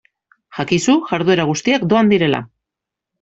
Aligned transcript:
Jakizu 0.59 0.95
jarduera 1.09 1.45
guztiak 1.49 1.85
doan 1.91 2.09
direla. 2.13 2.41